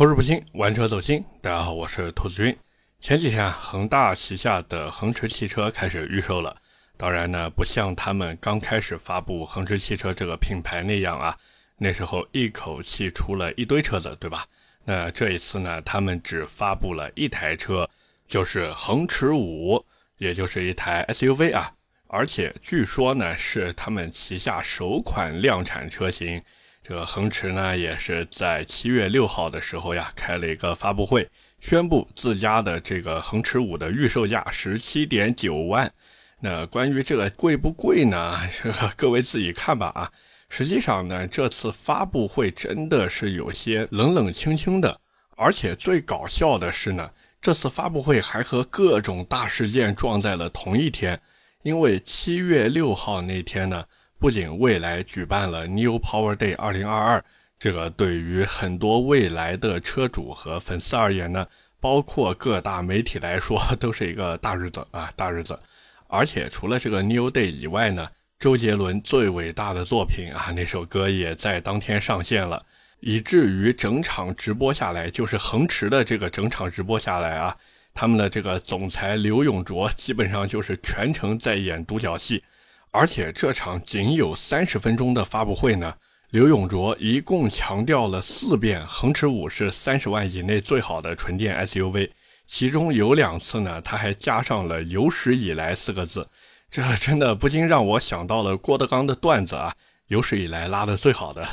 [0.00, 1.22] 口齿不清，玩车走心。
[1.42, 2.56] 大家好，我是兔子君。
[3.00, 6.56] 前几天啊，恒大旗下的恒驰汽车开始预售了。
[6.96, 11.36] 当然呢，不像他们刚开始发布恒驰汽车这个品牌那样啊，
[11.76, 14.46] 那时候一口气出了一堆车子，对吧？
[14.86, 17.86] 那这一次呢，他们只发布了一台车，
[18.26, 19.84] 就是恒驰五，
[20.16, 21.70] 也就是一台 SUV 啊。
[22.06, 26.42] 而且据说呢，是他们旗下首款量产车型。
[26.82, 31.28] 这个恒驰呢，也是在七月六号的时候呀，开了一个发布会，
[31.60, 35.92] 宣布自家的这个恒驰五的预售价十七点九万。
[36.40, 38.40] 那关于这个贵不贵呢？
[38.62, 40.10] 这个各位自己看吧啊。
[40.48, 44.98] 实际上呢，这次发布会真的是有些冷冷清清的，
[45.36, 47.08] 而且最搞笑的是呢，
[47.42, 51.20] 这次发布会还和各种大事件撞在了同一天。
[51.62, 53.84] 因为七月六号那天呢，
[54.20, 57.24] 不仅蔚来举办了 New Power Day 二零二二，
[57.58, 61.46] 这个对于很多未来的车主和粉丝而言呢，
[61.80, 65.58] 包括各大媒体来说，都是一个大日子啊，大日子。
[66.06, 68.06] 而且除了这个 New Day 以外呢，
[68.38, 72.62] 周杰伦最伟大的作品啊，那首歌也在当天上线了，
[73.00, 77.56] 以至于整场直播下来，就是恒驰的这个整场直播下来啊。
[77.94, 82.44] 他们的这个总裁刘永灼基本上就是全程在演独角戏，
[82.92, 85.94] 而且这场仅有三十分钟的发布会呢，
[86.30, 92.10] 刘永灼一共强调了四遍恒驰五是三十万以内最好的纯电 SUV，
[92.46, 96.28] 其中有两次呢，他还加上了有史以来四个字，
[96.70, 99.74] 这真的不禁让我想到了郭德纲的段子啊，
[100.08, 101.48] 有史以来拉的最好的。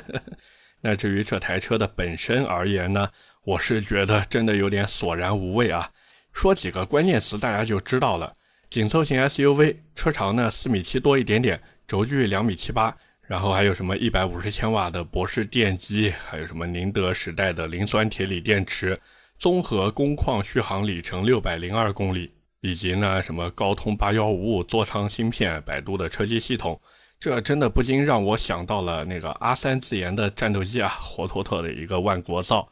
[0.82, 3.08] 那至于这台车的本身而言呢？
[3.44, 5.88] 我是觉得真的有点索然无味啊！
[6.32, 8.34] 说几个关键词，大家就知道了。
[8.68, 19.00] 紧凑型 SUV，车长呢四米七多一点点，轴距两米七八，然后还有什么一百五十千瓦的博士电机，还有什么宁德时代的磷酸铁锂电池，
[19.38, 26.78] 综合工况续航里程六百零二公里，以及呢什么高通八幺五五座舱芯片，百度的车机系统，
[27.20, 32.68] 这真的不禁让我想到了那个阿三自研的战斗机啊，活脱脱的一个万国造。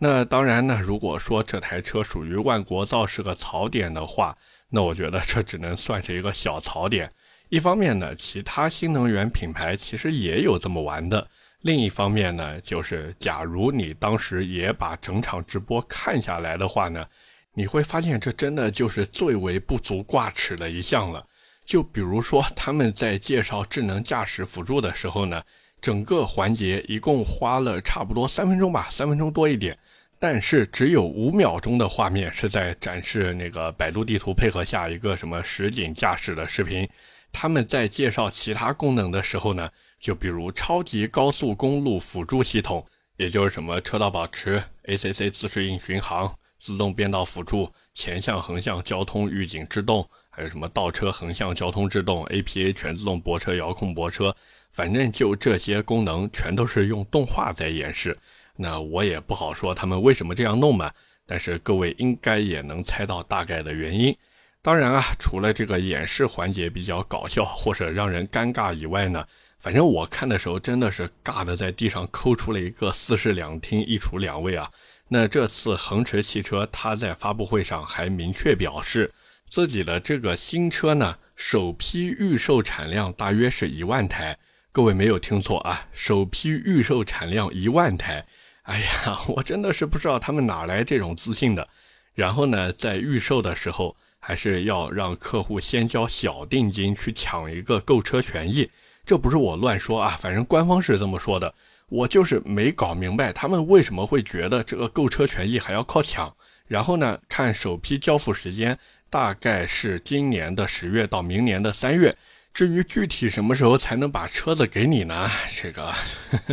[0.00, 4.36] 那当然呢，如果说这台车属于万国造是个槽点的话，
[4.70, 7.10] 那我觉得这只能算是一个小槽点。
[7.48, 11.26] 一方面呢，其他新能源品牌其实也有这么玩的；
[11.62, 17.06] 另一方面呢，就是假如你当时也把整场直播看下来的话呢，
[17.54, 21.26] 你会发现这真的就是最为不足挂齿的一项了。
[21.64, 25.42] 就比如说他们在介绍智能驾驶辅助的时候呢，
[25.80, 29.78] 整个环节一共花了差不多三分钟吧，三分钟多一点。
[30.18, 36.88] 但是只有五秒钟的画面是在展示那个百度地图配合下一个什么实景驾驶的视频。
[37.30, 39.70] 他们在介绍其他功能的时候呢，
[40.00, 42.84] 就比如超级高速公路辅助系统，
[43.16, 54.34] 也就是什么车道保持、ACC 自适应巡航、自动变道辅助、前向横向交通预警制动，还有什么倒车横向交通制动、APA 全自动泊车遥控泊车，
[54.72, 58.18] 反正就这些功能全都是用动画在演示。
[58.60, 60.90] 那我也不好说他们为什么这样弄嘛，
[61.24, 64.14] 但是各位应该也能猜到大概的原因。
[64.60, 69.24] 当然啊，除了这个演示环节比较搞笑或者让人尴尬以外呢，
[69.60, 74.68] 反正我看的时候真的是尬的在地上抠出了一个四室两厅一厨两卫啊。
[75.06, 79.10] 那这次恒驰汽车它在发布会上还明确表示，
[79.48, 84.36] 自己的这个新车呢，首批预售产量大约是一万台。
[84.72, 88.26] 各位没有听错啊，首批预售产量一万台。
[88.68, 91.66] 哎呀， 我真的是不知道他们哪来这种自信的。
[92.14, 98.70] 然后呢，在预售的时候，还是要让客户先交小定金去抢一个购车权益。
[99.06, 101.52] 这不是我乱说啊，反正官方是这么说的。
[101.88, 106.30] 我就是没搞明白他们为什么会觉得这个购车权益还要靠抢。
[106.66, 108.78] 然后呢，看首批交付时间
[109.08, 112.14] 大概是今年的十月到明年的三月。
[112.52, 115.30] 至于具体什么时候才能把车子给你呢？
[115.50, 115.94] 这个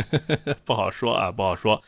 [0.64, 1.82] 不好说啊，不好说。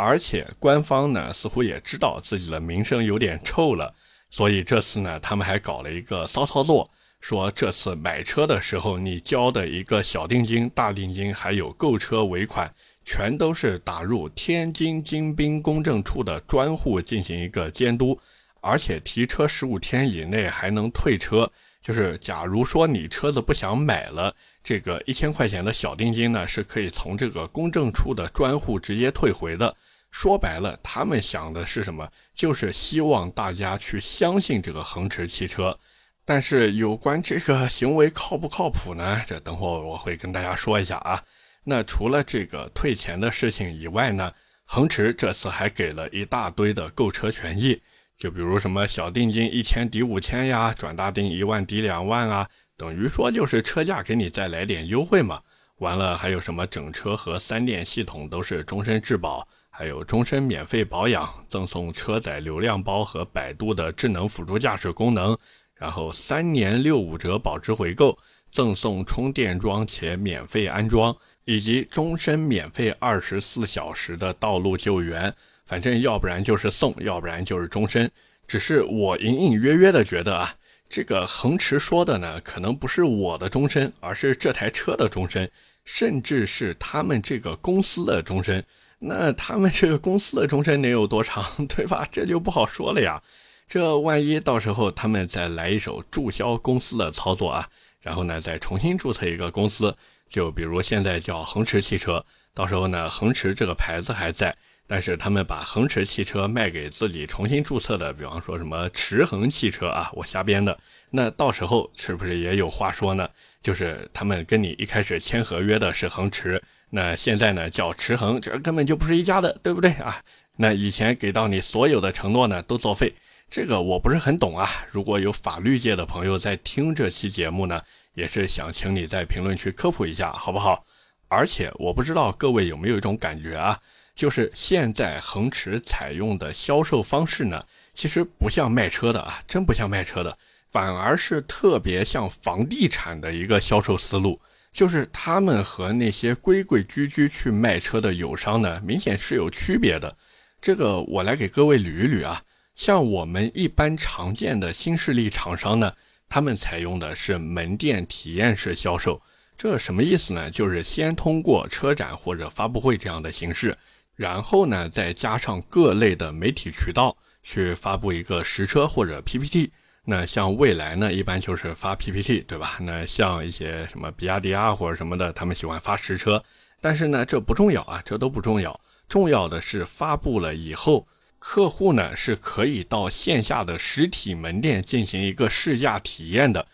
[0.00, 3.92] 而且官方呢，似乎也知道自己的名声有点臭了，
[4.30, 6.88] 所以这次呢，他们还搞了一个骚操作，
[7.20, 12.72] 说这次买车的时候，你交的一个小定金、大定金，还有购车尾款，
[13.04, 18.16] 全都是打入天津金滨公证处的专户进行一个监督，
[18.60, 21.50] 而且提车十五天以内还能退车，
[21.82, 24.32] 就是假如说你车子不想买了。
[24.62, 29.74] 这个一千块钱的小定金呢，是可以从这个公证处的专户直接退回的。
[30.10, 32.10] 说白了，他们想的是什么？
[32.34, 35.78] 就是希望大家去相信这个恒驰汽车。
[36.24, 39.20] 但是有关这个行为靠不靠谱呢？
[39.26, 41.22] 这等会我会跟大家说一下啊。
[41.64, 44.32] 那除了这个退钱的事情以外呢，
[44.64, 47.80] 恒驰这次还给了一大堆的购车权益，
[48.18, 55.40] 就比如什么小定金一千抵五千呀，转大定一万抵两万啊，等于说就是车价给你再来点优惠嘛。
[55.78, 59.46] 完了还有什么整车和三电系统都是终身质保，
[59.78, 65.38] 还有终身免费保养，赠送车载流量包和百度的智能辅助驾驶功能，
[65.76, 68.18] 然后三年六五折保值回购，
[68.50, 71.16] 赠送充电桩且免费安装。
[71.44, 75.32] 以及终身免费二十四小时的道路救援，
[75.64, 78.10] 反正要不然就是送，要不然就是终身。
[78.48, 80.54] 只是我隐隐约约的觉得啊，
[80.90, 85.48] 这个恒驰说的呢，可能不是我的终身，而是这台车的终身，
[85.86, 88.62] 甚至是他们这个公司的终身。
[89.00, 92.06] 那他们这个公司的终身能有多长， 对吧？
[92.10, 93.22] 这就不好说了呀。
[93.68, 97.68] 这万一到时候他们再来一手注销公司的操作啊，
[98.00, 99.96] 然后呢，再重新注册一个公司。
[100.28, 102.24] 就比如现在叫恒驰汽车，
[102.54, 104.54] 到时候呢，恒驰这个牌子还在，
[104.86, 110.78] 但是他们把恒驰汽车卖给自己重新注册的，比方说什么驰恒汽车啊，我瞎编的，
[111.10, 113.28] 那到时候是不是也有话说呢？
[113.62, 120.22] 就是他们跟你一开始签合约的是恒驰，那现在呢叫驰恒，这根本就不是一家的，对不对啊？
[120.56, 123.14] 那以前给到你所有的承诺呢都作废，
[123.50, 124.68] 这个我不是很懂啊。
[124.90, 127.80] 如果有法律界的朋友在听这期节目呢？
[128.14, 130.84] 也是想请你在评论区科普一下，好不好？
[131.28, 133.78] 而且我不知道各位有没有一种感觉啊，
[134.12, 137.64] 就是现在恒驰采用的销售方式呢，
[137.94, 140.36] 其实不像卖车的啊，真不像卖车的，
[140.72, 144.40] 反而是特别像房地产的一个销售思路。
[144.78, 150.16] 就是他们和那些规规矩矩去卖车的友商呢，明显是有区别的。
[150.60, 152.40] 这个我来给各位捋一捋啊，
[152.76, 155.92] 像我们一般常见的新势力厂商呢。
[156.28, 159.20] 他们采用的是门店体验式销售，
[159.56, 160.48] 这什么意思呢？
[160.48, 163.76] 就是先通过车展或者发布会这样的形式，
[164.14, 169.72] 然后呢再加上各类的媒体渠道去发布一个实车或者 PPT。
[170.10, 172.78] 那像蔚来呢，一般就是发 PPT，对吧？
[172.80, 176.42] 那像一些什么比亚迪啊或者什么的，他们喜欢发实车。
[176.80, 181.06] 但是呢，这不重要啊，这都不重要，重要的是发布了以后。
[181.38, 186.66] 客户呢是可以到线下的实体门店进行一个试驾体验的，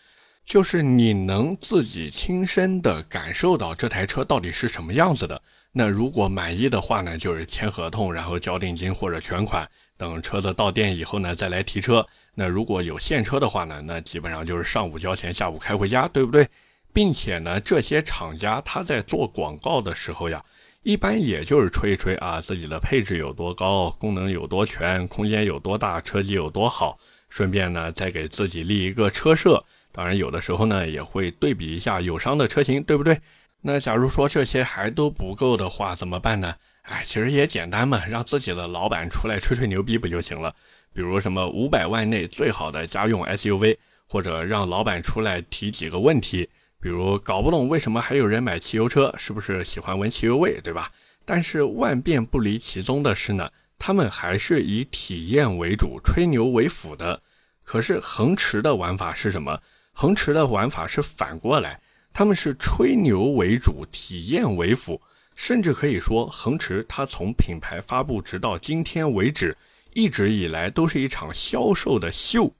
[0.45, 5.41] 就是你能自己亲身的感受到这台车到底是什么样子的。
[5.73, 12.07] 那如果满意的话呢，就是签合同，然后交定金或者全款，等车子到店以后呢再来提车。
[12.35, 16.47] 那如果有现车的话呢，那基本上就是上午交钱，下午开回家，对不对？
[16.93, 20.43] 并且呢，这些厂家他在做广告的时候呀。
[20.83, 29.65] 一般也就是吹一吹啊，自己的配置有多高，功能有多全，空间有多大，车机有多好，顺便呢再给自己立一个车设。
[29.91, 33.19] 当然，有的时候呢也会对比一下友商的车型，对不对？
[33.61, 36.53] 那假如说这些还都不够的话，怎么办呢？
[36.85, 40.55] 哎，其实也简单嘛，让自己的老板出来吹吹牛逼不就行了？
[40.93, 43.77] 比如什么五百万内最好的家用 SUV，
[44.07, 46.47] 或者让老板出来提几个问题。
[46.79, 50.91] 比如搞不懂为什么还有人买汽油车，是不是喜欢闻汽油味，对吧？
[51.25, 53.49] 但是万变不离其宗的是呢，
[53.79, 57.19] 他们还是以体验为主，吹牛为辅的。
[57.63, 59.59] 可是恒驰的玩法是什么？
[59.91, 61.81] 恒驰的玩法是反过来，
[62.13, 65.01] 他们是吹牛为主，体验为辅，
[65.35, 69.55] 甚至可以说，恒驰它从品牌发布直到今天为止，
[69.93, 72.53] 一直以来都是一场销售的秀，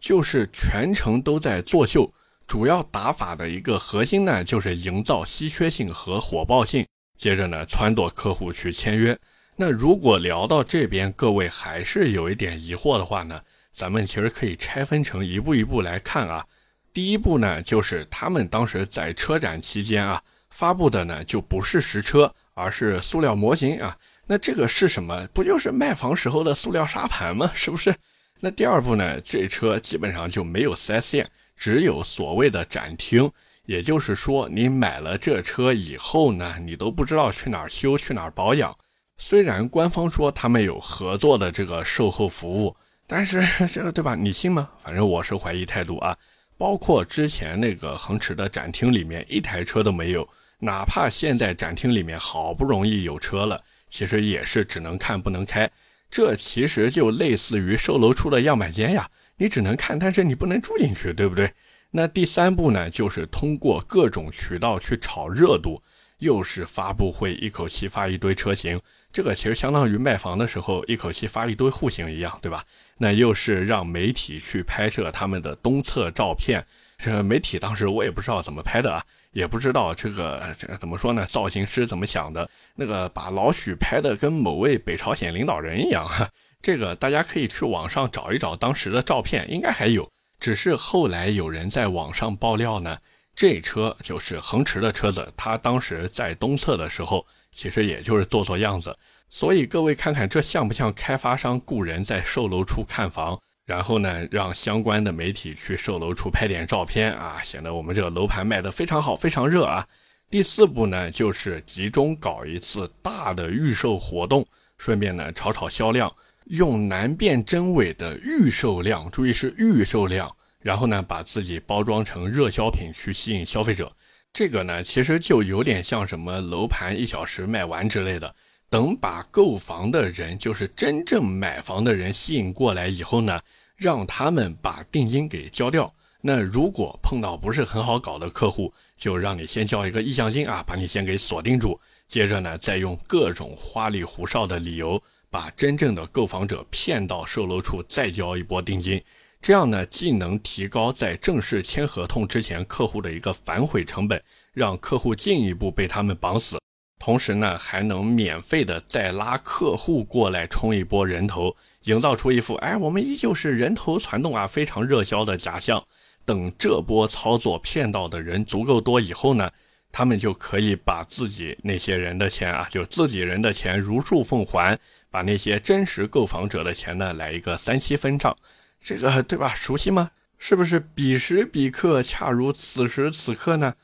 [0.00, 2.12] 就是全程都在作秀。
[2.46, 9.18] 主要打法的一个核心呢，就是营造稀缺性和火爆性，接着呢撺掇客户去签约。
[9.56, 13.40] 那如果聊到这边，各位还是有一点疑惑的话呢，
[13.72, 16.44] 咱们其实可以拆分成一步一步来看啊。
[16.92, 23.96] 第一步呢，就是他们当时在车展期间啊发布的呢，就不是实车，而是塑料模型啊。
[24.26, 25.26] 那这个是什么？
[25.34, 27.50] 不就是卖房时候的塑料沙盘吗？
[27.56, 27.94] 是不是？
[28.38, 31.30] 那第二步呢，这车基本上就没有 4S 店。
[31.56, 33.30] 只有所谓的展厅，
[33.66, 38.76] 也就是说，你买了这车以后呢，你都不知道去哪儿修、去哪儿保养。
[39.18, 42.74] 虽然官方说他们有合作的这个售后服务，
[43.06, 44.16] 但是 这个对吧？
[44.16, 44.68] 你信吗？
[44.82, 46.16] 反正我是怀疑态度啊。
[46.58, 50.28] 包括之前那个恒驰的展厅里面一台车都没有，
[50.64, 55.68] 哪怕现在展厅里面好不容易有车了，其实也是只能看不能开。
[56.08, 59.10] 这其实就类似于售楼处的样板间呀。
[59.38, 61.52] 你只能看，但是你不能住进去，对不对？
[61.90, 65.82] 那第三步呢，就是通过各种渠道去炒热度，
[66.18, 68.80] 又是发布会一口气发一堆车型，
[69.12, 72.64] 这个其实相当于卖房的时候一口气发一堆户型一样，对吧？
[72.98, 76.64] 那又是让媒体去拍摄他们的东侧照片，
[76.98, 81.26] 这媒体当时我也不知道怎么拍的啊，也不知道这个这个怎么说呢？
[81.26, 82.48] 造型师怎么想的？
[82.76, 86.28] 那个把老许拍的跟某位北朝鲜领导人一样，哈，
[86.60, 90.08] 这个大家可以去网上找一找当时的照片，应该还有。
[90.38, 92.98] 只是后来有人在网上爆料呢，
[93.34, 98.96] 这车就是恒驰的车子，他当时在东侧的时候，其实也就是做做样子。
[99.30, 103.40] 所以各位看看，这像不像开发商雇人在售楼处看房？
[103.64, 109.86] 然后呢，让相关的媒体去售楼处拍点照片啊，显得我们这个楼盘卖得非常好，非常热啊。
[110.28, 114.44] 第四步呢，就是集中搞一次大的预售活动，
[114.78, 116.12] 顺便呢炒炒销量，
[116.46, 123.94] 用难辨真伪的预售量，注意是预售量，然后呢把自己包装成热销品去吸引消费者。
[124.32, 128.34] 这个呢，其实就有点像什么楼盘一小时卖完之类的。
[128.72, 133.38] 等把购房的人，就是真正买房的人吸引过来以后呢，
[133.76, 135.92] 让他们把定金给交掉。
[136.22, 141.78] 那如果碰到不是很好搞的客户，就让你先交一个意向金啊，把你先给锁定住。
[142.08, 148.98] 接着呢，再用各种花里胡哨的理由，把真正的购房者骗到售楼处，再交一波定金。
[149.42, 154.22] 这样呢，既能提高在正式签合同之前客户的一个反悔成本，
[154.54, 156.61] 让客户进一步被他们绑死。
[157.04, 165.84] 同时呢，还能免费的再拉客户过来冲一波人头，营造出一副哎，我们依旧是人头攒动啊，非常热销的假象。
[166.24, 169.50] 等这波操作骗到的人足够多以后呢，
[169.90, 174.78] 他们就可以把自己那些人的钱啊，就自己人的钱如数奉还，
[175.10, 178.36] 把那些真实购房者的钱呢来一个三七分账，
[178.80, 179.52] 这个对吧？
[179.56, 180.12] 熟悉吗？
[180.38, 183.74] 是不是彼时彼刻恰如此时此刻呢？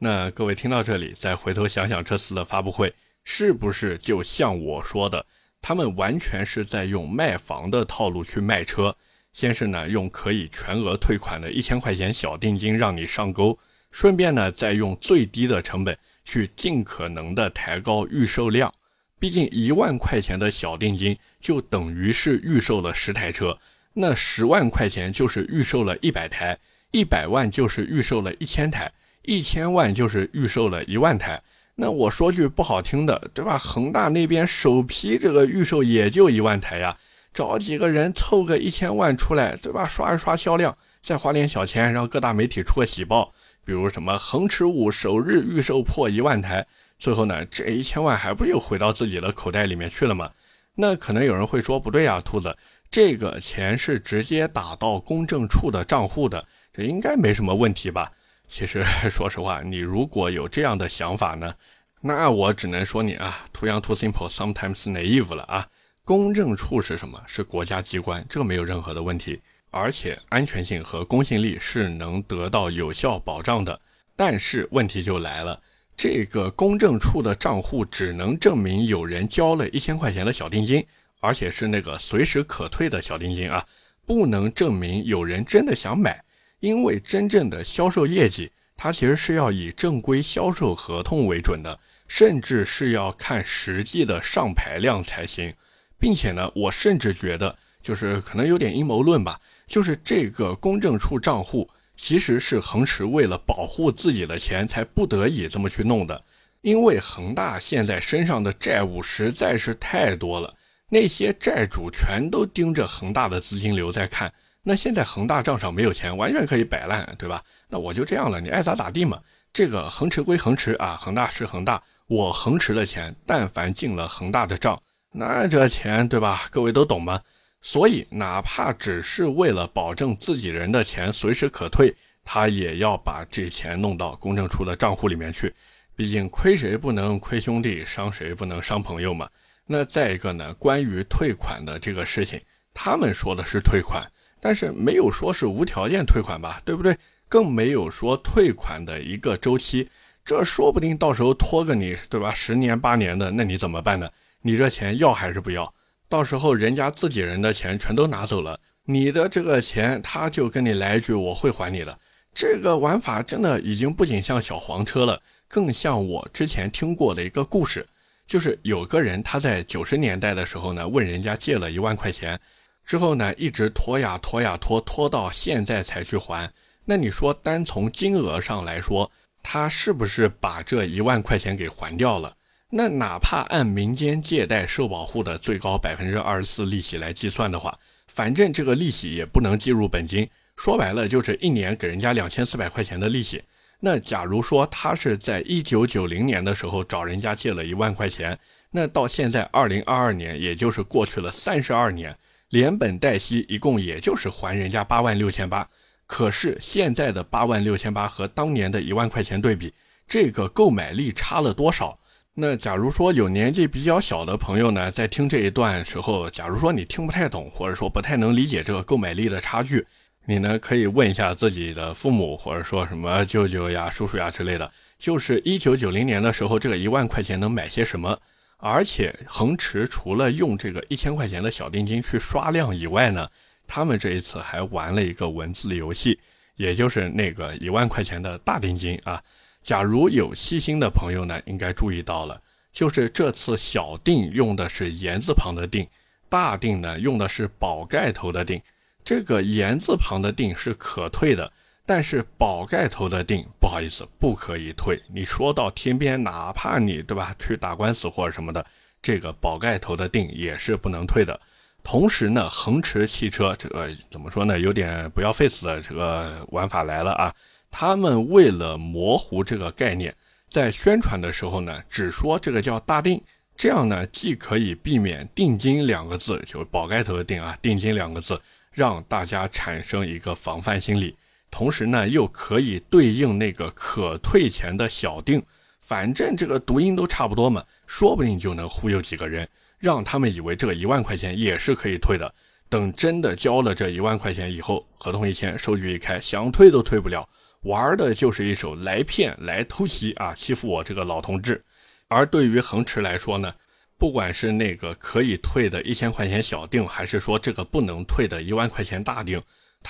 [0.00, 5.26] 那各位听到这里，再回头想想这次的发布会，是不是就像我说的，
[5.60, 8.94] 他们完全是在用卖房的套路去卖车？
[9.32, 13.58] 先是呢用可以全额退款的一千块钱小定金让你上钩，
[13.90, 18.72] 顺便呢再用最低的成本去尽可能的抬高预售量。
[19.18, 23.58] 毕竟一万块钱的小定金就等于是预售了十台车，
[23.94, 26.56] 那十万块钱就是预售了一百台，
[26.92, 28.92] 一百万就是预售了一千台。
[29.28, 31.42] 一千万就是预售了一万台，
[31.74, 33.58] 那我说句不好听的，对吧？
[33.58, 36.96] 恒大那边首批这个预售也就一万台呀，
[37.34, 39.86] 找几个人凑个一千万出来，对吧？
[39.86, 43.30] 刷一刷销量，再花点小钱，让各大媒体出个喜报，
[43.66, 46.66] 比如什么恒驰五首日预售破一万台，
[46.98, 50.30] 最后呢，这一千万还不又回到自己的口袋里面去了吗？
[50.74, 52.56] 那可能有人会说，不对呀，兔子，
[52.90, 56.42] 这个钱是直接打到公证处的账户的，
[56.72, 58.10] 这应该没什么问题吧？
[58.48, 61.54] 其实， 说实话，你如果有这样的想法呢，
[62.00, 65.68] 那我只能说你啊，too young too simple，sometimes naive 了啊。
[66.02, 67.22] 公证处是什么？
[67.26, 69.38] 是国家机关，这个没有任何的问题，
[69.70, 73.78] 而且安全性和公信力是能得到有效保障的。
[74.16, 75.60] 但是问题就来了，
[75.94, 80.84] 这个公证处的账户只能证明有人交了一千块钱的小定金，
[81.20, 83.62] 而且是那个随时可退的小定金啊，
[84.06, 86.24] 不能证明有人真的想买。
[86.60, 95.54] 因为真正的销售业绩，它其实是要以正规销售合同为准的，甚至是要看实际的上牌量才行。
[95.98, 106.24] 并且呢，我甚至觉得，就是可能有点阴谋论吧，就是这个公证处账户其实是恒驰为了保护自己的钱才不得已这么去弄的。
[106.60, 110.54] 因为恒大现在身上的债务实在是太多了，
[110.88, 114.32] 那些债主全都盯着恒大的资金流在看。
[114.62, 117.42] 那现在恒大账上没有钱，完全可以摆烂，对吧？
[117.68, 119.18] 那我就这样了，你爱咋咋地嘛。
[119.52, 124.78] 这个恒驰归恒驰啊，恒大是恒大，我恒驰的钱，但凡进了恒大的账，
[125.10, 126.46] 那这钱，对吧？
[126.50, 127.20] 各位都懂吗？
[127.60, 135.52] 所以，哪怕只是为了保证自己人的钱随时可退，他也要把这钱弄到公证处的账户里面去。
[135.96, 139.28] 毕竟亏谁不能亏兄弟，伤谁不能伤朋友嘛。
[139.66, 142.40] 那再一个呢，关于退款的这个事情，
[142.72, 144.06] 他们说的是退款。
[144.40, 146.96] 但是没有说是无条件退款吧，对不对？
[147.28, 149.88] 更没有说退款的一个周期，
[150.24, 152.32] 这说不定到时候拖个你，对吧？
[152.32, 154.08] 十年八年的，那你怎么办呢？
[154.40, 155.74] 你这钱要还是不要？
[156.08, 161.98] 到时候人家自己人的钱全都拿走了，你的这个钱他就跟你来一句我会还你的。
[162.32, 167.86] 这个玩法真的已经不仅像小黄车了，更像我之前听过的一个故事，
[168.26, 172.40] 就是有个人他在九十年代的时候呢，问人家借了一万块钱。
[172.88, 176.50] 之后呢，一直拖呀拖呀拖，拖到现在才去还。
[176.86, 179.10] 那你说，单从金额上来说，
[179.42, 182.34] 他是不是把这一万块钱给还掉了？
[182.70, 190.26] 那哪怕按民间借贷受保护的最高百分之二十四利息来计算的话，反正这个利息也不能计入本金。
[190.56, 193.44] 说白了，就是一年给人家两千四百块钱的利息。
[193.80, 198.38] 那假如说他是在一九九零年的时候找人家借了一万块钱，
[198.70, 202.16] 那到现在二零二二年，也就是过去了三十二年，
[202.50, 205.68] 连本带息一共也就是还人家八万六千八。
[206.06, 209.74] 可是现在的八万六千八和当年的一万块钱对比，
[210.06, 211.98] 这个购买力差了多少？
[212.32, 219.84] 那假如说有年纪比较小的朋友呢，在听这一段时候，假如说你听不太懂，或者说不太能理解这个购买力的差距，
[220.24, 228.18] 你呢可以问一下自己的父母，或者说什么舅舅呀、叔叔呀之类的，就是一九九零年的时候，这个一万块钱能买些什么？
[228.58, 233.28] 而且恒驰除了用这个一千块钱的小定金去刷量以外呢？
[233.66, 236.18] 他们这一次还玩了一个文字游戏，
[236.56, 239.22] 也就是那个一万块钱的大定金啊。
[239.62, 242.40] 假如有细心的朋友呢，应该注意到了，
[242.72, 245.86] 就是这次小定用的是言字旁的定，
[246.28, 248.60] 大定呢用的是宝盖头的定。
[249.04, 251.52] 这个言字旁的定是可退的，
[251.88, 255.02] 但是宝盖头的定不好意思，不可以退。
[255.10, 258.62] 你说到天边，哪怕你对吧去打官司或者什么的，
[259.00, 261.40] 这个宝盖头的定也是不能退的。
[261.82, 264.58] 同时呢，恒驰汽车这个怎么说呢？
[264.58, 267.34] 有点不要 face 的这个玩法来了啊！
[267.70, 270.14] 他们为了模糊这个概念，
[270.50, 273.18] 在宣传的时候呢，只说这个叫大定，
[273.56, 278.38] 这样呢，既可以避免“定金”两个字，就宝盖头的“定”啊，“定金”两个字，
[278.72, 281.16] 让大家产生一个防范心理；
[281.50, 285.42] 同时呢，又可以对应那个可退钱的小定，
[285.80, 289.48] 反正这个读音都差不多嘛，说不定就能忽悠几个人。
[289.78, 292.34] 让他们以为这个一万块钱也是可以退的，
[292.68, 297.28] 等真的交了这一万块钱以后，合同一签，收据一开，想退都退不了，
[297.62, 301.64] 玩的就是一手来骗来偷袭啊，欺负我这个老同志。
[302.08, 303.54] 而对于恒驰来说呢，
[303.96, 309.40] 不管是那个可以退的一千块钱小定，还是说这个不能退的一万块钱大定，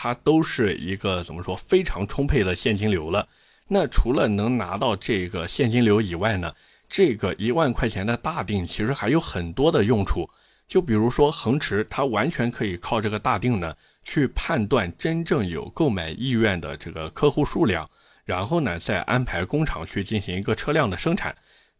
[0.00, 3.26] 它都是一个怎么说非常充沛的现金流了。
[3.67, 6.55] 那除了能拿到这个现金流以外呢？
[6.88, 10.31] 这个一万块钱的大定其实还有很多的用处，
[10.69, 13.75] 就比如说恒驰，它完全可以靠这个大定呢
[14.05, 17.91] 去判断真正有购买意愿的这个客户数量，
[18.25, 21.34] 然后呢再安排工厂去进行一个车辆的生产。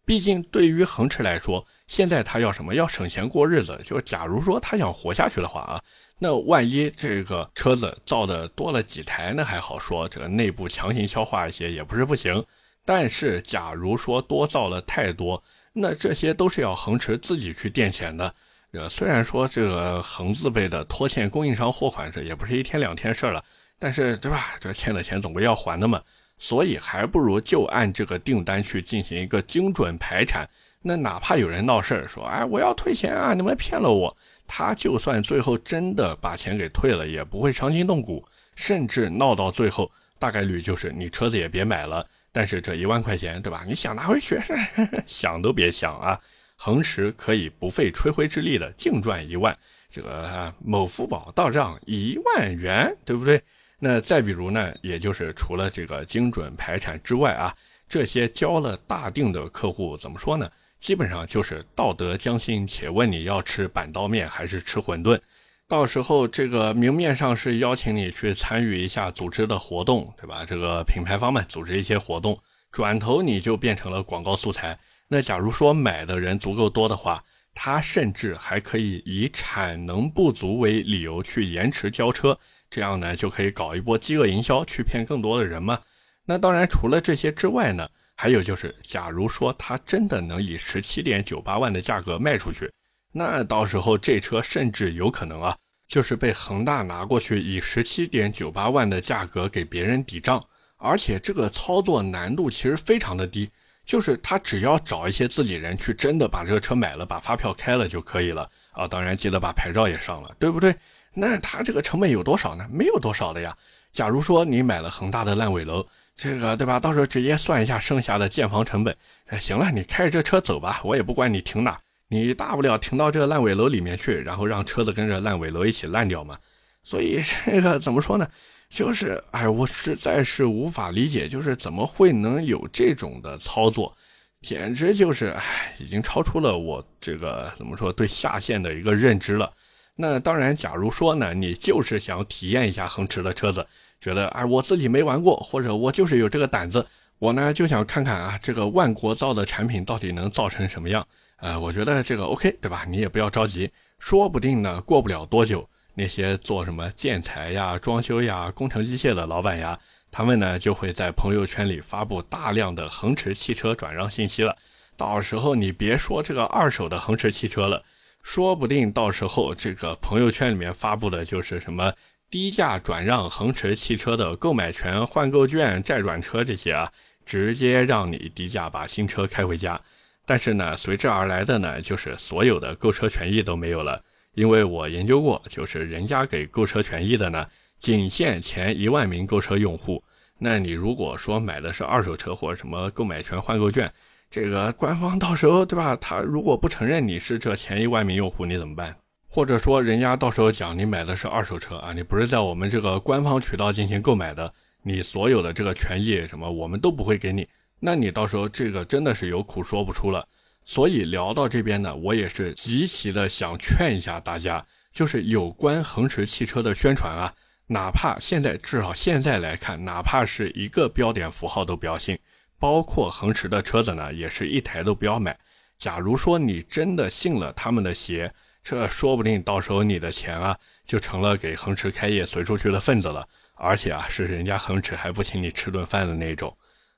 [0.05, 2.75] 毕竟对于恒驰来说，现在他要什么？
[2.75, 3.81] 要省钱过日子。
[3.85, 5.83] 就假如说他想活下去的话啊，
[6.19, 12.45] 那万一这个车子造的多了几台，那还好说，这个内部强行消化一些也不是不行。
[12.85, 18.35] 但是，假如说多造了太多，那这些都是要恒驰自己去垫钱的。
[18.73, 23.45] 呃，虽然说这个恒字辈的拖欠供应商货款，这也不是一天两天事儿了，
[23.79, 24.57] 但是对吧？
[24.61, 26.03] 这欠的钱总归要还的嘛。
[26.39, 30.49] 所以还不如就按这个订单去进行一个精准排产。
[30.89, 38.25] 那哪怕有人闹事儿说，哎，我要退钱啊，你们骗了我，他就算最后真的把钱给退了，也不会伤筋动骨，
[38.55, 42.07] 甚至闹到最后，大概率就是你车子也别买了。
[42.33, 43.65] 但是这一万块钱，对吧？
[43.69, 44.41] 你想拿回去，
[45.05, 46.19] 想都别想啊！
[46.57, 49.55] 恒驰可以不费吹灰之力的净赚一万，
[49.91, 53.43] 这个某福宝到账一万元，对不对？
[53.79, 57.55] 那再比如呢，也就是除了这个精准排产之外啊，
[57.87, 60.51] 这些交了大定的客户怎么说呢？
[60.81, 65.21] 基本上就是道德将心，且问你要吃板刀面还是吃馄饨。
[65.67, 70.45] 到时候这个明面上是邀请你去参与一下组织的活动，对吧？
[70.45, 72.39] 这个品牌方们组织一些活动，
[72.73, 74.79] 转头你就变成了广告素材。
[75.09, 77.23] 那假如说买的人足够多的话，
[77.55, 82.39] 他甚至还可以以产能不足为理由去延迟交车，
[82.71, 85.81] 这样呢就可以搞一波饥饿营销，去骗更多的人嘛。
[86.25, 87.89] 那当然，除了这些之外呢，
[88.21, 92.69] 还有就是，假如说他真的能以十七点九八万的价格卖出去。
[93.13, 100.45] 那到时候这车甚至有可能啊，就是被恒大拿过去以十七点九八万的价格给别人抵账，
[100.79, 103.49] 而且这个操作难度其实非常的低，
[103.87, 108.89] 就是他只要找一些自己人去真的把这个车买了，把发票开了就可以了啊。
[108.89, 110.75] 当然记得把牌照也上了，对不对？
[111.15, 112.67] 那他这个成本有多少呢？
[112.69, 113.57] 没有多少的呀。
[113.93, 115.87] 假如说你买了恒大的烂尾楼，
[116.19, 116.81] 这个对吧？
[116.81, 118.95] 到时候直接算一下剩下的建房成本，
[119.29, 121.79] 哎，行了，你开着这车走吧，我也不管你停哪。
[122.09, 126.37] 你大不了停到这个烂尾楼里面去，然后让车子跟着烂尾楼一起烂掉嘛。
[126.83, 128.27] 所以这个怎么说呢？
[128.69, 133.97] 就是哎，我实在是无法理解，就是怎么会能有这种的操作，
[134.43, 139.53] 简直就是哎，已经超出了我这个怎么说对下线的一个认知了。
[139.95, 143.67] 那当然，假如说呢，你就是想体验一下恒驰的车子，
[144.01, 146.87] 觉得啊，我自己没玩过，或者我就是有这个胆子，
[147.19, 151.07] 我呢就想看看啊，这个万国造的产品到底能造成什么样。
[151.39, 152.85] 呃，我觉得这个 OK，对吧？
[152.89, 159.79] 你也不要着急，说不定呢，过不了多久，那些做什么建材呀、装修呀、工程机械的老板呀，
[160.11, 164.57] 他们呢就会在朋友圈里发布大量的恒驰汽车转让信息了。
[164.97, 167.85] 到时候你别说这个二手的恒驰汽车了，
[168.23, 171.93] 说不定到时候这个朋友圈里面发布的就是什么
[172.31, 176.93] 低价转让恒驰汽车的购买权、换购券、债转车这些啊，
[177.25, 179.81] 直接让你低价把新车开回家。
[180.27, 184.03] 但是呢，随之而来的呢，就是所有的购车权益都没有了。
[184.35, 187.47] 因为我研究过，就是人家给购车权益的呢，
[187.81, 190.05] 仅限前一万名购车用户。
[190.39, 193.91] 那你如果说买的是二手车或者什么购买权换购券，
[194.31, 195.97] 这个官方到时候对吧？
[195.97, 198.95] 他如果不承认你是这前一万名用户，你怎么办？
[199.29, 207.47] 或者说人家到时候讲你买的是二手车啊，你不是在我们这个官方渠道进行购买的，你所有的这个权益什么我们都不会给你。
[207.79, 210.27] 那你到时候这个真的是有苦说不出了。
[210.65, 217.33] 所以聊到这边呢，我也是极其的想劝一下大家，就是有关恒驰汽车的宣传啊，
[217.69, 222.19] 哪怕现在至少现在来看，哪怕是一个标点符号都不要信，
[222.59, 225.39] 包括恒驰的车子呢，也是一台都不要买。
[225.79, 228.31] 假如说你真的信了他们的邪，
[228.63, 236.55] 这说不定到时候你的钱啊，就成了给恒驰开业随出去的份子了，而且啊，是人家恒驰还不请你吃顿饭的那种。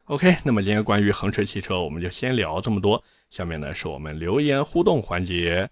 [0.07, 3.03] OK，那么今天关于恒驰汽车，我们就先聊这么多。
[3.31, 5.71] 下面呢是我们留言互动环节，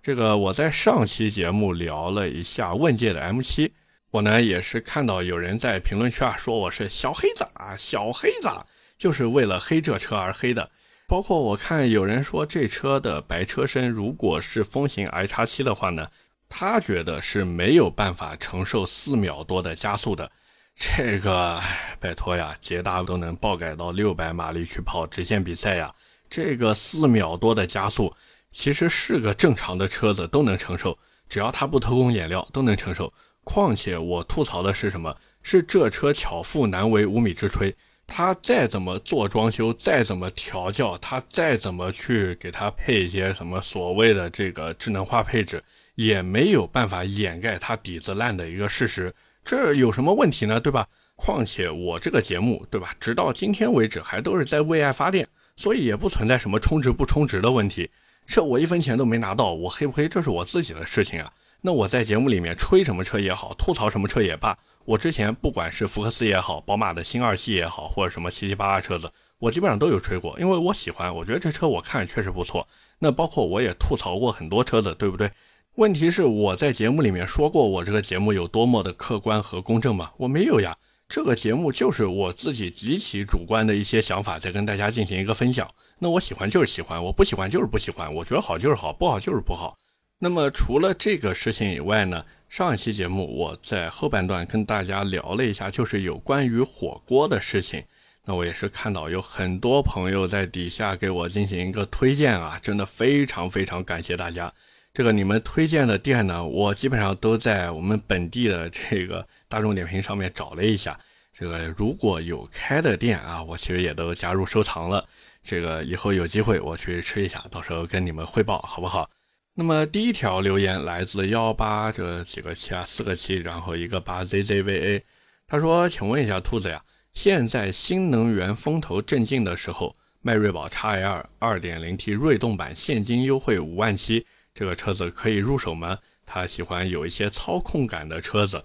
[0.00, 3.72] 这个我在上期节目聊了一下问界的 M7，
[4.12, 8.48] 我呢也是看到有人在评论区啊说我是小黑子啊，小黑子
[8.96, 10.70] 就是为了黑这车而黑的，
[11.06, 16.08] 包括我看有人说这车的白车身如果是风行 i 叉七的话呢，
[16.48, 20.30] 他觉得是没有办法承受四秒多的加速的，
[20.74, 21.60] 这个
[22.00, 25.94] 拜托呀，捷达都能爆改到六百马力去跑直线比赛呀。
[26.30, 28.14] 这个四秒多的加速，
[28.52, 33.12] 其实是个正常的车子都能承受，只要它不偷工减料都能承受。
[33.44, 35.14] 况且我吐槽的是什么？
[35.42, 37.74] 是这车巧妇难为无米之炊，
[38.14, 49.10] 他再怎么做装修，再怎么调教，他再怎么去给他配一些什么所谓的这个智能化配置，也没有办法掩盖他底子烂的一个事实。
[49.42, 50.60] 这有什么问题呢？
[50.60, 50.86] 对吧？
[51.16, 52.94] 况且我这个节目，对吧？
[53.00, 55.26] 直到今天为止还都是在为爱发电。
[55.56, 57.90] 所以也不存在什么充值不充值的问题，
[58.26, 61.32] 这我一分钱都没拿到，我黑不黑这是我自己的事情啊。
[61.62, 72.66] 那我在节目里面吹什么车也好，吐槽什么车也罢，我之前不管是福克斯也好，宝马的新二系也好，或者什么七七八八车子，我基本上都有吹过，因为我喜欢，我觉得这车我看确实不错。
[72.98, 75.30] 那包括我也吐槽过很多车子，对不对？
[75.76, 80.10] 问题是我在节目里面说过我这个节目有多么的客观和公正吗？
[80.18, 80.76] 我没有呀。
[81.08, 85.70] 这个节目就是我自己极其主观的一些想法，在跟大家进行一个分享。
[85.98, 89.76] 那我喜欢就是喜欢，我不喜欢就是不喜欢，我觉得好就是好，不好就是不好。
[90.18, 97.82] 那么除了这个事情以外呢，上一期节目我在后半段跟大家聊了一下，就是有关于火锅的事情。
[98.26, 104.52] 那我也是看到有很多朋友在底下给我进行一个推荐啊，真的非常非常感谢大家。
[104.92, 111.00] 这个你们推荐的店呢，我基本上都在我们本地的这个大众点评上面找了一下。
[111.32, 115.02] 这个如果有开的店啊，我其实也都加入收藏了。
[115.42, 119.08] 这个以后有机会我去吃一下，到时候跟你们汇报好不好？
[119.54, 125.02] 那么第一条留言来自幺八这几个七啊，四个七，然后一个八 zzva，
[125.46, 135.98] 他说：“请问一下兔子呀，现在新能源风头正劲的时候，迈锐宝 XL 2.0T 锐动版现金优惠五万七。”这个车子可以入手吗？
[136.24, 138.64] 他喜欢有一些操控感的车子。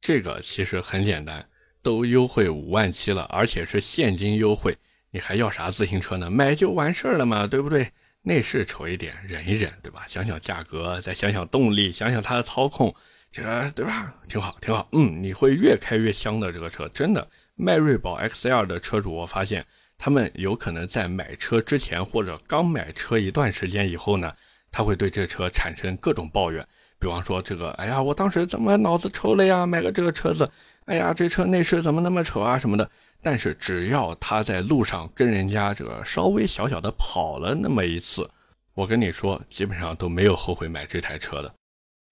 [0.00, 1.44] 这个其实很简单，
[1.82, 4.78] 都优惠五万七了，而且是现金优惠，
[5.10, 6.30] 你还要啥自行车呢？
[6.30, 7.90] 买就完事儿了嘛，对不对？
[8.22, 10.04] 内饰丑一点，忍一忍，对吧？
[10.06, 12.94] 想想价格，再想想动力，想想它的操控，
[13.30, 14.14] 这对吧？
[14.28, 14.88] 挺好，挺好。
[14.92, 17.28] 嗯，你会越开越香的这个车，真的。
[17.54, 19.64] 迈锐宝 XL 的车主，我发现
[19.98, 24.32] 他们有可能在买车之前或者刚买车一段时间以后呢。
[24.74, 26.66] 他会对这车产生各种抱怨，
[26.98, 29.66] 比方说这个，哎呀，我当时怎么脑子抽了呀？
[29.66, 30.50] 买个这个车子，
[30.86, 32.90] 哎呀，这车内饰怎么那么丑啊什么的。
[33.22, 38.28] 但是只要他在路上跟人家这个稍微小小的跑了那么一次，
[38.74, 41.54] 我跟你说，基本上都没有后悔买这台车的。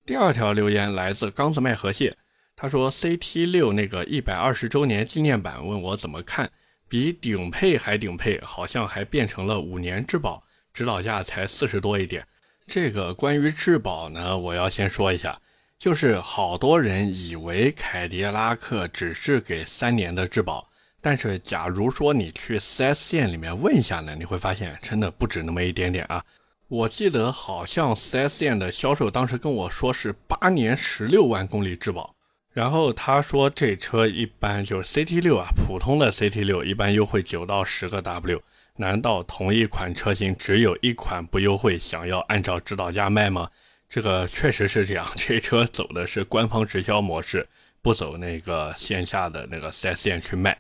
[0.07, 2.17] 第二条留言来自刚子麦河蟹，
[2.55, 6.49] 他说 CT 六那个一百二十周年纪念版，问我怎么看，
[6.89, 12.25] 比顶配还顶配，好像还变成了五年质保，指导价才四十多一点。
[12.67, 15.41] 这个关于质保呢，我要先说一下，
[15.81, 20.69] 就是好多人以为凯迪拉克只是给三年的质保，
[21.01, 26.23] 但是假如说你去 4S 店里面问一下呢，你会发现真的不止那么一点点啊。
[26.69, 32.15] 我记得好像 4S 店的销售当时跟我说是八年十六万公里质保，
[32.53, 38.43] 然后他说这车一般就是 CT 六啊，普通的 CT 六一般优惠九到十个 W。
[38.77, 43.49] 难道同一款车型只有一款不优惠，想要按照指导价卖吗？
[43.91, 47.47] 这个确实是这样， 这车走的是官方直销模式，
[47.83, 50.57] 不走那个线下的那个 4S 店去卖。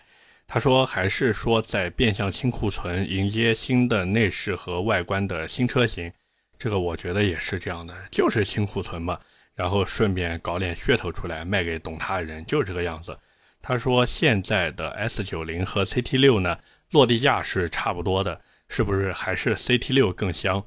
[0.49, 6.13] 他说还是说在变相清库存，迎接新的内饰和外观的新车型。
[6.59, 9.17] 这个我觉得也是这样的，就是清库存嘛，
[9.55, 13.17] 然后顺便搞点噱头出来卖给懂他的人，就是这个样子。
[13.63, 16.59] 他说现在的 S90 和 CT6 呢？
[16.91, 20.67] 落地价是差不多的，是不是还是 CT 六更香？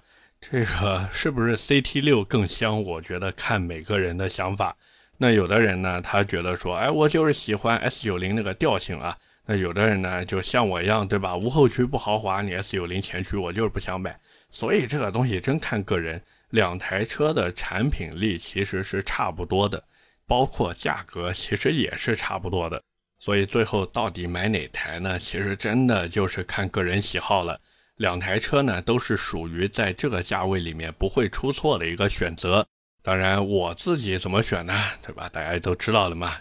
[0.52, 2.84] 这个是不是 CT 六更香？
[2.84, 4.76] 我觉得看每个人的想法。
[5.18, 9.18] 那有的人呢，他觉得说，哎，我就是喜欢 S 九零那个调性啊。
[9.46, 11.38] 那有的人呢，就像我一样，对吧？
[11.38, 14.20] 无后驱不豪华，你 S 九零前驱，我就是不想买。
[14.52, 16.22] 所以这个东西真看个人。
[16.50, 19.82] 两台车的产品力其实是差不多的，
[20.28, 22.84] 包括价格其实也是差不多的。
[23.18, 25.18] 所以最后到底买哪台呢？
[25.18, 27.60] 其实真的就是看个人喜好了。
[27.98, 32.66] 两台车呢都是属于在这个价位里面不会出错的一个选择。
[33.02, 34.74] 当然我自己怎么选呢？
[35.02, 35.30] 对吧？
[35.30, 36.38] 大家都知道了嘛。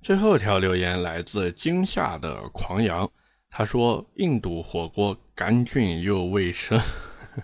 [0.00, 3.10] 最后一条留言来自惊吓的狂羊，
[3.50, 6.80] 他说：“印度火锅干净又卫生，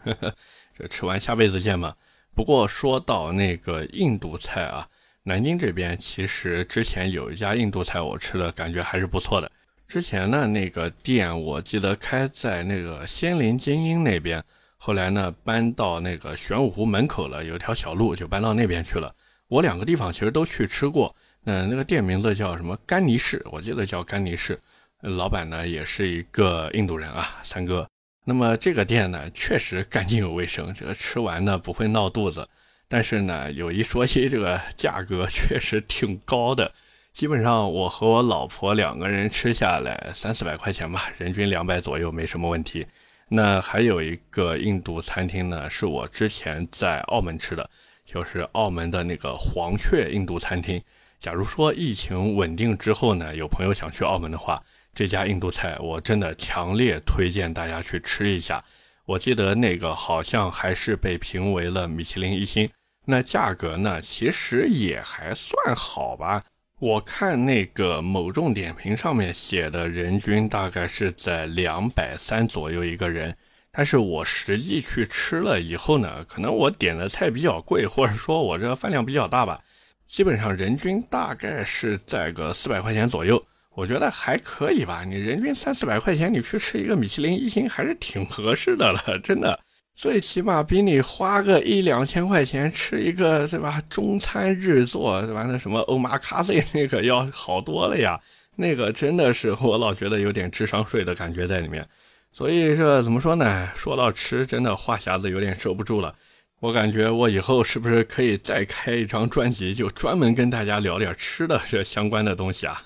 [0.78, 1.94] 这吃完下辈子见嘛。”
[2.34, 4.88] 不过说到那个印度菜啊。
[5.26, 9.50] 南京这边其实之前有一家印度菜，我吃的感觉还是不错的。
[9.86, 14.42] 之前呢，那个店我记得开在那个仙林精英那边，
[14.76, 19.14] 后来呢搬到那个玄武湖门口了，有条小路就搬到那边去了。
[19.48, 21.14] 我两个地方其实都去吃过。
[21.44, 24.58] 嗯，那个店名字叫什么甘尼士，我记得叫甘尼士。
[25.02, 27.86] 老板呢也是一个印度人啊，三哥。
[28.24, 32.48] 那么这个店呢确实干净有卫生，这个吃完呢不会闹肚子。
[32.88, 36.72] 但是呢，有一说一，这个价格确实挺高的。
[37.14, 42.84] 基本上我和我老婆两个人吃下来三四百块钱吧，人均两百左右没什么问题。
[43.28, 47.70] 那还有一个印度餐厅呢，是我之前在澳门吃的，
[48.04, 50.82] 就是澳门的那个黄雀印度餐厅。
[51.20, 54.60] 假如说疫情稳定之后呢，有朋友想去澳门的话，
[54.92, 58.62] 这家印度菜我真的强烈推荐大家去吃一下。
[59.06, 62.68] 我记得那个好像还是被评为了米其林一星，
[63.06, 66.42] 那价格呢，其实也还算好吧。
[66.80, 73.34] 我看那个某众点评上面写的人均大概是在两百三左右一个人，
[73.70, 79.60] 但是我实际去吃了以后呢，可能我点的菜比较贵，或者说我这个饭量比较大吧，
[80.06, 83.42] 基本上人均大概是在个四百块钱左右。
[83.76, 89.58] 我觉得还可以吧，你人均三四百块钱，你去吃一个米其林一星还是挺合适的了，真的，
[89.94, 93.80] 最起码比你花个一两千块钱吃一个，对吧？
[93.88, 95.46] 中餐日做，对吧？
[95.48, 98.20] 那什么欧玛咖啡那个要好多了呀，
[98.56, 101.86] 那个真的是我老觉得有点智商税的感觉在里面，
[102.32, 103.70] 所以这怎么说呢？
[103.76, 106.12] 说到吃，真的话匣子有点收不住了。
[106.60, 112.82] 我感觉我以后是不是可以再开一张专辑，就专门跟大家聊点吃的这相关的东西啊？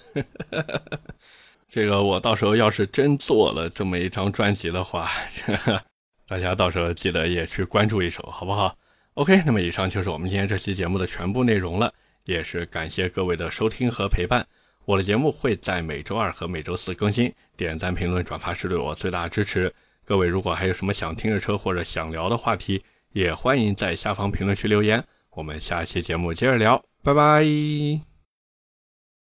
[1.70, 5.10] 这个我到时候要是真做了这么一张专辑的话，
[6.28, 8.76] 大家到时候记得也去关注一首，好不好
[9.14, 11.92] ？OK，那么以上就是我们今天这期节目的全部内容了，
[12.24, 14.46] 也是感谢各位的收听和陪伴。
[14.84, 19.72] 我的节目会在每周二和每周四更新，点赞、评论、转发是对我最大的支持。
[20.04, 28.07] 各位如果还有什么想听的车或者想聊的话题，也欢迎在下方评论区留言，我们下期节目接着聊，拜拜。